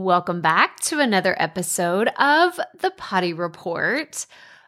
Welcome 0.00 0.40
back 0.40 0.80
to 0.84 0.98
another 0.98 1.36
episode 1.38 2.08
of 2.18 2.58
the 2.80 2.90
Potty 2.90 3.34
Report. 3.34 4.24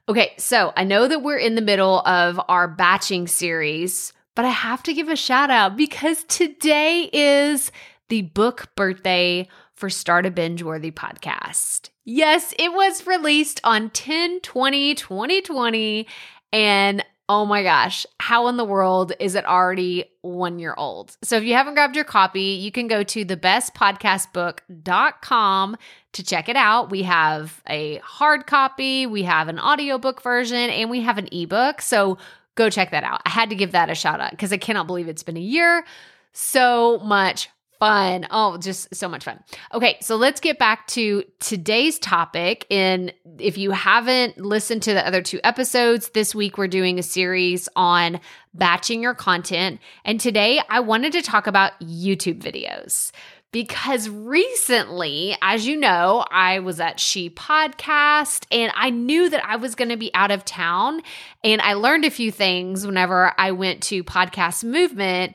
Okay, 0.06 0.34
so 0.36 0.74
I 0.76 0.84
know 0.84 1.08
that 1.08 1.22
we're 1.22 1.38
in 1.38 1.54
the 1.54 1.62
middle 1.62 2.00
of 2.00 2.38
our 2.50 2.68
batching 2.68 3.26
series, 3.26 4.12
but 4.34 4.44
I 4.44 4.50
have 4.50 4.82
to 4.82 4.92
give 4.92 5.08
a 5.08 5.16
shout 5.16 5.48
out 5.48 5.74
because 5.74 6.24
today 6.24 7.08
is 7.14 7.72
the 8.10 8.20
book 8.20 8.74
birthday 8.76 9.48
for 9.74 9.88
Start 9.88 10.26
a 10.26 10.30
Binge 10.30 10.62
Worthy 10.62 10.90
podcast. 10.90 11.88
Yes, 12.04 12.52
it 12.58 12.74
was 12.74 13.06
released 13.06 13.58
on 13.64 13.88
10 13.88 14.40
20 14.40 14.94
2020. 14.94 16.06
And 16.52 17.02
oh 17.28 17.44
my 17.46 17.62
gosh, 17.62 18.04
how 18.18 18.48
in 18.48 18.56
the 18.56 18.64
world 18.64 19.12
is 19.20 19.34
it 19.34 19.44
already 19.46 20.06
one 20.22 20.58
year 20.58 20.74
old? 20.76 21.16
So 21.22 21.36
if 21.36 21.44
you 21.44 21.54
haven't 21.54 21.74
grabbed 21.74 21.94
your 21.96 22.04
copy, 22.04 22.58
you 22.60 22.72
can 22.72 22.88
go 22.88 23.02
to 23.04 23.24
thebestpodcastbook.com 23.24 25.76
to 26.12 26.22
check 26.22 26.48
it 26.48 26.56
out. 26.56 26.90
We 26.90 27.02
have 27.04 27.62
a 27.68 27.98
hard 27.98 28.46
copy, 28.46 29.06
we 29.06 29.22
have 29.22 29.48
an 29.48 29.58
audiobook 29.58 30.22
version, 30.22 30.70
and 30.70 30.90
we 30.90 31.00
have 31.02 31.18
an 31.18 31.28
ebook. 31.32 31.80
So 31.80 32.18
go 32.54 32.68
check 32.68 32.90
that 32.90 33.04
out. 33.04 33.22
I 33.24 33.30
had 33.30 33.48
to 33.50 33.56
give 33.56 33.72
that 33.72 33.88
a 33.88 33.94
shout 33.94 34.20
out 34.20 34.32
because 34.32 34.52
I 34.52 34.58
cannot 34.58 34.86
believe 34.86 35.08
it's 35.08 35.22
been 35.22 35.36
a 35.36 35.40
year. 35.40 35.84
So 36.32 36.98
much 36.98 37.48
fun. 37.82 38.28
Oh, 38.30 38.58
just 38.58 38.94
so 38.94 39.08
much 39.08 39.24
fun. 39.24 39.42
Okay, 39.74 39.96
so 40.00 40.14
let's 40.14 40.38
get 40.38 40.56
back 40.56 40.86
to 40.88 41.24
today's 41.40 41.98
topic. 41.98 42.64
And 42.70 43.12
if 43.40 43.58
you 43.58 43.72
haven't 43.72 44.38
listened 44.38 44.84
to 44.84 44.94
the 44.94 45.04
other 45.04 45.20
two 45.20 45.40
episodes, 45.42 46.10
this 46.10 46.32
week 46.32 46.58
we're 46.58 46.68
doing 46.68 47.00
a 47.00 47.02
series 47.02 47.68
on 47.74 48.20
batching 48.54 49.02
your 49.02 49.14
content. 49.14 49.80
And 50.04 50.20
today 50.20 50.60
I 50.68 50.78
wanted 50.78 51.12
to 51.14 51.22
talk 51.22 51.48
about 51.48 51.72
YouTube 51.80 52.40
videos 52.40 53.10
because 53.50 54.08
recently, 54.08 55.36
as 55.42 55.66
you 55.66 55.76
know, 55.76 56.24
I 56.30 56.60
was 56.60 56.78
at 56.78 57.00
She 57.00 57.30
Podcast 57.30 58.46
and 58.52 58.70
I 58.76 58.90
knew 58.90 59.28
that 59.28 59.44
I 59.44 59.56
was 59.56 59.74
going 59.74 59.88
to 59.88 59.96
be 59.96 60.14
out 60.14 60.30
of 60.30 60.44
town. 60.44 61.02
And 61.42 61.60
I 61.60 61.74
learned 61.74 62.04
a 62.04 62.10
few 62.10 62.30
things 62.30 62.86
whenever 62.86 63.32
I 63.36 63.50
went 63.50 63.82
to 63.84 64.04
Podcast 64.04 64.62
Movement 64.62 65.34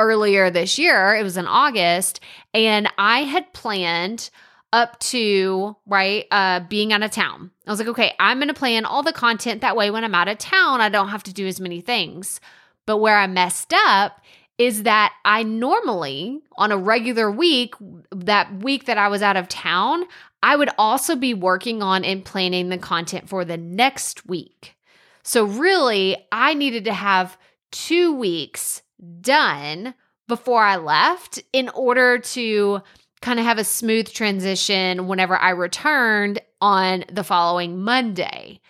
earlier 0.00 0.50
this 0.50 0.78
year. 0.78 1.14
It 1.14 1.22
was 1.22 1.36
in 1.36 1.46
August. 1.46 2.20
And 2.54 2.88
I 2.98 3.20
had 3.20 3.52
planned 3.52 4.30
up 4.72 4.98
to 5.00 5.76
right 5.86 6.26
uh 6.30 6.60
being 6.68 6.92
out 6.92 7.02
of 7.02 7.10
town. 7.10 7.50
I 7.66 7.70
was 7.70 7.80
like, 7.80 7.88
okay, 7.88 8.14
I'm 8.20 8.38
going 8.38 8.48
to 8.48 8.54
plan 8.54 8.84
all 8.84 9.02
the 9.02 9.12
content 9.12 9.62
that 9.62 9.76
way 9.76 9.90
when 9.90 10.04
I'm 10.04 10.14
out 10.14 10.28
of 10.28 10.38
town, 10.38 10.80
I 10.80 10.88
don't 10.88 11.08
have 11.08 11.24
to 11.24 11.32
do 11.32 11.46
as 11.46 11.60
many 11.60 11.80
things. 11.80 12.40
But 12.86 12.98
where 12.98 13.18
I 13.18 13.26
messed 13.26 13.72
up 13.72 14.20
is 14.58 14.82
that 14.82 15.14
I 15.24 15.42
normally 15.42 16.42
on 16.56 16.70
a 16.70 16.76
regular 16.76 17.30
week, 17.30 17.74
that 18.14 18.62
week 18.62 18.84
that 18.84 18.98
I 18.98 19.08
was 19.08 19.22
out 19.22 19.36
of 19.36 19.48
town, 19.48 20.04
I 20.42 20.54
would 20.54 20.70
also 20.78 21.16
be 21.16 21.34
working 21.34 21.82
on 21.82 22.04
and 22.04 22.24
planning 22.24 22.68
the 22.68 22.78
content 22.78 23.28
for 23.28 23.44
the 23.44 23.56
next 23.56 24.26
week. 24.26 24.76
So 25.22 25.44
really, 25.44 26.16
I 26.30 26.54
needed 26.54 26.84
to 26.84 26.92
have 26.92 27.38
2 27.72 28.14
weeks 28.14 28.82
done 29.20 29.94
before 30.28 30.62
I 30.62 30.76
left 30.76 31.42
in 31.52 31.68
order 31.70 32.18
to 32.18 32.82
kind 33.20 33.38
of 33.38 33.44
have 33.44 33.58
a 33.58 33.64
smooth 33.64 34.10
transition 34.10 35.06
whenever 35.06 35.36
I 35.36 35.50
returned 35.50 36.40
on 36.60 37.04
the 37.12 37.24
following 37.24 37.82
Monday. 37.82 38.60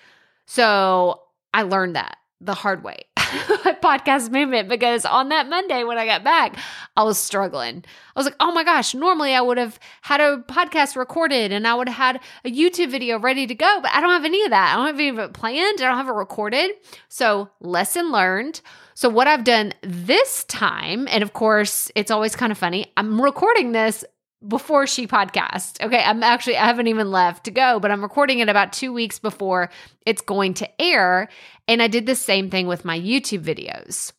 So 0.47 1.23
I 1.55 1.63
learned 1.63 1.97
that 1.97 2.17
the 2.41 2.55
hard 2.55 2.83
way 2.83 3.05
podcast 3.83 4.31
movement 4.31 4.69
because 4.69 5.05
on 5.05 5.29
that 5.29 5.49
Monday 5.49 5.85
when 5.85 5.99
I 5.99 6.07
got 6.07 6.25
back, 6.25 6.57
I 6.97 7.03
was 7.05 7.19
struggling. 7.19 7.85
I 8.17 8.19
was 8.19 8.27
like, 8.27 8.37
oh 8.41 8.53
my 8.53 8.65
gosh, 8.65 8.95
normally 8.95 9.35
I 9.35 9.41
would 9.41 9.59
have 9.59 9.79
had 10.03 10.21
a 10.21 10.39
podcast 10.49 10.97
recorded 10.97 11.53
and 11.53 11.67
I 11.67 11.75
would 11.75 11.89
have 11.89 11.97
had 11.97 12.21
a 12.45 12.51
YouTube 12.51 12.91
video 12.91 13.19
ready 13.19 13.47
to 13.47 13.55
go, 13.55 13.79
but 13.81 13.91
I 13.95 14.01
don't 14.01 14.11
have 14.11 14.25
any 14.25 14.43
of 14.45 14.51
that. 14.51 14.73
I 14.73 14.77
don't 14.77 14.87
have 14.87 14.97
any 14.97 15.09
of 15.09 15.19
it 15.19 15.33
planned. 15.33 15.81
I 15.81 15.85
don't 15.85 15.97
have 15.97 16.09
it 16.09 16.13
recorded. 16.13 16.73
So, 17.09 17.51
lesson 17.61 18.11
learned. 18.11 18.61
So, 18.95 19.09
what 19.09 19.29
I've 19.29 19.45
done 19.45 19.73
this 19.83 20.45
time, 20.45 21.09
and 21.11 21.23
of 21.23 21.33
course, 21.33 21.91
it's 21.95 22.11
always 22.11 22.37
kind 22.37 22.53
of 22.53 22.59
funny, 22.59 22.93
I'm 22.97 23.21
recording 23.21 23.73
this 23.73 24.05
before 24.47 24.87
she 24.87 25.07
podcast. 25.07 25.85
Okay, 25.85 26.03
I'm 26.03 26.23
actually 26.23 26.57
I 26.57 26.67
haven't 26.67 26.89
even 26.89 27.11
left 27.11 27.45
to 27.45 27.51
go, 27.51 27.79
but 27.79 27.91
I'm 27.91 28.03
recording 28.03 28.39
it 28.39 28.49
about 28.49 28.73
2 28.73 28.93
weeks 28.93 29.19
before 29.19 29.71
it's 30.07 30.23
going 30.23 30.55
to 30.55 30.83
air, 30.83 31.29
and 31.69 31.83
I 31.83 31.89
did 31.89 32.07
the 32.07 32.15
same 32.15 32.51
thing 32.51 32.67
with 32.67 32.85
my 32.85 32.99
YouTube 32.99 33.45
videos. 33.45 34.13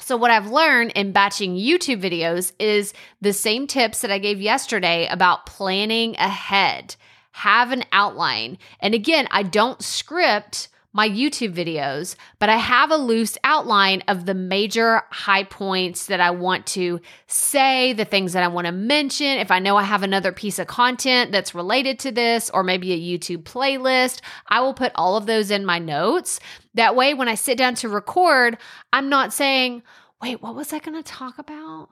So, 0.00 0.16
what 0.16 0.30
I've 0.30 0.50
learned 0.50 0.92
in 0.92 1.12
batching 1.12 1.56
YouTube 1.56 2.00
videos 2.00 2.52
is 2.58 2.92
the 3.20 3.32
same 3.32 3.66
tips 3.66 4.00
that 4.02 4.12
I 4.12 4.18
gave 4.18 4.40
yesterday 4.40 5.08
about 5.08 5.46
planning 5.46 6.14
ahead. 6.16 6.94
Have 7.32 7.72
an 7.72 7.84
outline. 7.92 8.58
And 8.80 8.94
again, 8.94 9.28
I 9.30 9.42
don't 9.42 9.82
script 9.82 10.68
my 10.92 11.08
YouTube 11.08 11.54
videos, 11.54 12.16
but 12.38 12.48
I 12.48 12.56
have 12.56 12.90
a 12.90 12.96
loose 12.96 13.36
outline 13.44 14.02
of 14.08 14.24
the 14.24 14.34
major 14.34 15.02
high 15.10 15.44
points 15.44 16.06
that 16.06 16.20
I 16.20 16.30
want 16.30 16.66
to 16.68 17.00
say, 17.26 17.92
the 17.92 18.06
things 18.06 18.32
that 18.32 18.42
I 18.42 18.48
want 18.48 18.66
to 18.66 18.72
mention. 18.72 19.38
If 19.38 19.50
I 19.50 19.58
know 19.58 19.76
I 19.76 19.82
have 19.82 20.02
another 20.02 20.32
piece 20.32 20.58
of 20.58 20.66
content 20.66 21.30
that's 21.30 21.54
related 21.54 21.98
to 22.00 22.12
this, 22.12 22.50
or 22.50 22.62
maybe 22.62 22.92
a 22.92 23.18
YouTube 23.18 23.42
playlist, 23.42 24.20
I 24.48 24.60
will 24.60 24.74
put 24.74 24.92
all 24.94 25.16
of 25.16 25.26
those 25.26 25.50
in 25.50 25.66
my 25.66 25.78
notes. 25.78 26.40
That 26.74 26.96
way, 26.96 27.12
when 27.12 27.28
I 27.28 27.34
sit 27.34 27.58
down 27.58 27.74
to 27.76 27.88
record, 27.88 28.56
I'm 28.92 29.10
not 29.10 29.32
saying, 29.32 29.82
wait, 30.22 30.42
what 30.42 30.54
was 30.54 30.72
I 30.72 30.78
going 30.78 30.96
to 31.00 31.02
talk 31.02 31.38
about? 31.38 31.90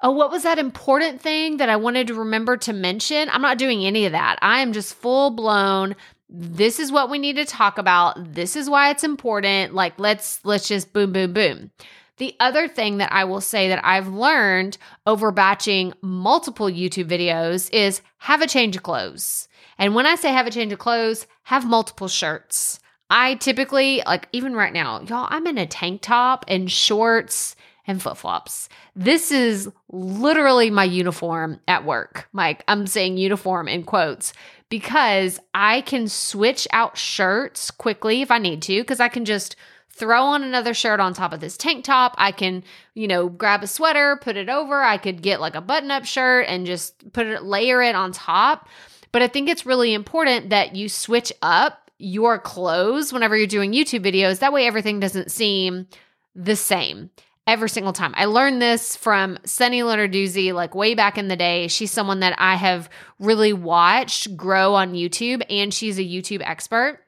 Oh, 0.00 0.12
what 0.12 0.30
was 0.30 0.44
that 0.44 0.60
important 0.60 1.20
thing 1.20 1.56
that 1.56 1.68
I 1.68 1.76
wanted 1.76 2.06
to 2.06 2.14
remember 2.14 2.56
to 2.58 2.72
mention? 2.72 3.28
I'm 3.30 3.42
not 3.42 3.58
doing 3.58 3.84
any 3.84 4.06
of 4.06 4.12
that. 4.12 4.38
I 4.40 4.60
am 4.60 4.72
just 4.72 4.94
full 4.94 5.30
blown 5.30 5.96
this 6.28 6.78
is 6.78 6.92
what 6.92 7.10
we 7.10 7.18
need 7.18 7.36
to 7.36 7.44
talk 7.44 7.78
about. 7.78 8.34
This 8.34 8.56
is 8.56 8.68
why 8.68 8.90
it's 8.90 9.04
important. 9.04 9.74
Like 9.74 9.98
let's 9.98 10.44
let's 10.44 10.68
just 10.68 10.92
boom 10.92 11.12
boom 11.12 11.32
boom. 11.32 11.70
The 12.18 12.34
other 12.40 12.66
thing 12.66 12.98
that 12.98 13.12
I 13.12 13.24
will 13.24 13.40
say 13.40 13.68
that 13.68 13.84
I've 13.84 14.08
learned 14.08 14.76
over 15.06 15.30
batching 15.30 15.94
multiple 16.02 16.66
YouTube 16.66 17.08
videos 17.08 17.72
is 17.72 18.02
have 18.18 18.42
a 18.42 18.46
change 18.46 18.76
of 18.76 18.82
clothes. 18.82 19.48
And 19.78 19.94
when 19.94 20.04
I 20.04 20.16
say 20.16 20.32
have 20.32 20.46
a 20.46 20.50
change 20.50 20.72
of 20.72 20.80
clothes, 20.80 21.26
have 21.44 21.64
multiple 21.64 22.08
shirts. 22.08 22.80
I 23.08 23.36
typically, 23.36 24.02
like 24.04 24.28
even 24.32 24.54
right 24.54 24.72
now, 24.72 25.00
y'all, 25.02 25.28
I'm 25.30 25.46
in 25.46 25.56
a 25.56 25.66
tank 25.66 26.02
top 26.02 26.44
and 26.48 26.70
shorts 26.70 27.54
and 27.88 28.00
flip 28.00 28.18
flops. 28.18 28.68
This 28.94 29.32
is 29.32 29.68
literally 29.90 30.70
my 30.70 30.84
uniform 30.84 31.58
at 31.66 31.84
work. 31.84 32.28
Mike, 32.32 32.62
I'm 32.68 32.86
saying 32.86 33.16
uniform 33.16 33.66
in 33.66 33.82
quotes 33.82 34.34
because 34.68 35.40
I 35.54 35.80
can 35.80 36.06
switch 36.06 36.68
out 36.70 36.98
shirts 36.98 37.70
quickly 37.70 38.20
if 38.20 38.30
I 38.30 38.38
need 38.38 38.60
to, 38.62 38.82
because 38.82 39.00
I 39.00 39.08
can 39.08 39.24
just 39.24 39.56
throw 39.90 40.22
on 40.22 40.44
another 40.44 40.74
shirt 40.74 41.00
on 41.00 41.14
top 41.14 41.32
of 41.32 41.40
this 41.40 41.56
tank 41.56 41.84
top. 41.84 42.14
I 42.18 42.30
can, 42.30 42.62
you 42.94 43.08
know, 43.08 43.28
grab 43.28 43.62
a 43.62 43.66
sweater, 43.66 44.18
put 44.20 44.36
it 44.36 44.50
over. 44.50 44.80
I 44.82 44.98
could 44.98 45.22
get 45.22 45.40
like 45.40 45.54
a 45.54 45.60
button 45.62 45.90
up 45.90 46.04
shirt 46.04 46.46
and 46.46 46.66
just 46.66 47.12
put 47.12 47.26
it, 47.26 47.42
layer 47.42 47.82
it 47.82 47.96
on 47.96 48.12
top. 48.12 48.68
But 49.10 49.22
I 49.22 49.28
think 49.28 49.48
it's 49.48 49.66
really 49.66 49.94
important 49.94 50.50
that 50.50 50.76
you 50.76 50.90
switch 50.90 51.32
up 51.40 51.90
your 51.98 52.38
clothes 52.38 53.12
whenever 53.12 53.36
you're 53.36 53.46
doing 53.46 53.72
YouTube 53.72 54.04
videos. 54.04 54.40
That 54.40 54.52
way 54.52 54.66
everything 54.66 55.00
doesn't 55.00 55.32
seem 55.32 55.88
the 56.34 56.54
same 56.54 57.10
every 57.48 57.70
single 57.70 57.94
time. 57.94 58.12
I 58.16 58.26
learned 58.26 58.60
this 58.60 58.94
from 58.94 59.38
Sunny 59.44 59.80
Lenarduzzi, 59.80 60.52
like 60.52 60.74
way 60.74 60.94
back 60.94 61.16
in 61.16 61.28
the 61.28 61.36
day. 61.36 61.66
She's 61.66 61.90
someone 61.90 62.20
that 62.20 62.34
I 62.38 62.56
have 62.56 62.90
really 63.18 63.54
watched 63.54 64.36
grow 64.36 64.74
on 64.74 64.92
YouTube, 64.92 65.42
and 65.48 65.72
she's 65.72 65.98
a 65.98 66.04
YouTube 66.04 66.42
expert. 66.44 67.00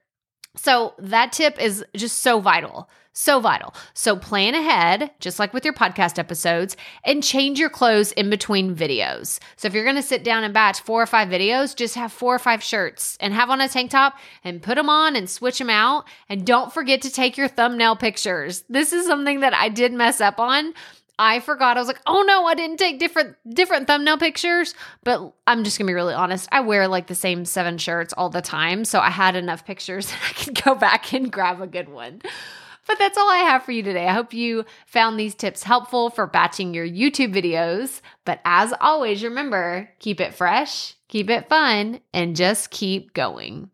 So 0.56 0.94
that 0.98 1.32
tip 1.32 1.60
is 1.60 1.84
just 1.94 2.20
so 2.20 2.40
vital. 2.40 2.88
So 3.12 3.40
vital. 3.40 3.74
So 3.92 4.14
plan 4.14 4.54
ahead, 4.54 5.10
just 5.18 5.40
like 5.40 5.52
with 5.52 5.64
your 5.64 5.74
podcast 5.74 6.18
episodes, 6.18 6.76
and 7.04 7.24
change 7.24 7.58
your 7.58 7.68
clothes 7.68 8.12
in 8.12 8.30
between 8.30 8.76
videos. 8.76 9.40
So 9.56 9.66
if 9.66 9.74
you're 9.74 9.84
going 9.84 9.96
to 9.96 10.02
sit 10.02 10.22
down 10.22 10.44
and 10.44 10.54
batch 10.54 10.80
four 10.80 11.02
or 11.02 11.06
five 11.06 11.28
videos, 11.28 11.74
just 11.74 11.96
have 11.96 12.12
four 12.12 12.34
or 12.34 12.38
five 12.38 12.62
shirts 12.62 13.18
and 13.20 13.34
have 13.34 13.50
on 13.50 13.60
a 13.60 13.68
tank 13.68 13.90
top 13.90 14.14
and 14.44 14.62
put 14.62 14.76
them 14.76 14.88
on 14.88 15.16
and 15.16 15.28
switch 15.28 15.58
them 15.58 15.70
out. 15.70 16.04
And 16.28 16.46
don't 16.46 16.72
forget 16.72 17.02
to 17.02 17.10
take 17.10 17.36
your 17.36 17.48
thumbnail 17.48 17.96
pictures. 17.96 18.62
This 18.68 18.92
is 18.92 19.06
something 19.06 19.40
that 19.40 19.54
I 19.54 19.70
did 19.70 19.92
mess 19.92 20.20
up 20.20 20.38
on. 20.38 20.72
I 21.18 21.40
forgot. 21.40 21.76
I 21.76 21.80
was 21.80 21.86
like, 21.86 22.00
"Oh 22.06 22.22
no, 22.22 22.46
I 22.46 22.54
didn't 22.54 22.78
take 22.78 22.98
different 22.98 23.36
different 23.46 23.86
thumbnail 23.86 24.16
pictures." 24.16 24.74
But 25.04 25.34
I'm 25.46 25.64
just 25.64 25.76
going 25.76 25.86
to 25.86 25.90
be 25.90 25.94
really 25.94 26.14
honest. 26.14 26.48
I 26.50 26.60
wear 26.60 26.88
like 26.88 27.08
the 27.08 27.14
same 27.14 27.44
7 27.44 27.76
shirts 27.76 28.14
all 28.14 28.30
the 28.30 28.40
time, 28.40 28.86
so 28.86 29.00
I 29.00 29.10
had 29.10 29.36
enough 29.36 29.66
pictures 29.66 30.06
that 30.10 30.18
I 30.30 30.32
could 30.32 30.64
go 30.64 30.74
back 30.74 31.12
and 31.12 31.30
grab 31.30 31.60
a 31.60 31.66
good 31.66 31.90
one. 31.90 32.22
But 32.86 32.98
that's 32.98 33.18
all 33.18 33.30
I 33.30 33.38
have 33.38 33.62
for 33.62 33.72
you 33.72 33.82
today. 33.82 34.06
I 34.06 34.12
hope 34.12 34.32
you 34.32 34.64
found 34.86 35.18
these 35.18 35.34
tips 35.34 35.62
helpful 35.62 36.10
for 36.10 36.26
batching 36.26 36.74
your 36.74 36.86
YouTube 36.86 37.34
videos. 37.34 38.00
But 38.24 38.40
as 38.44 38.74
always, 38.80 39.22
remember 39.22 39.88
keep 39.98 40.20
it 40.20 40.34
fresh, 40.34 40.94
keep 41.08 41.30
it 41.30 41.48
fun, 41.48 42.00
and 42.12 42.36
just 42.36 42.70
keep 42.70 43.14
going. 43.14 43.70